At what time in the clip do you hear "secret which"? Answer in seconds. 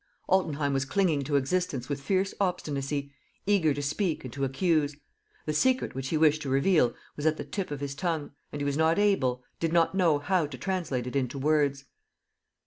5.53-6.07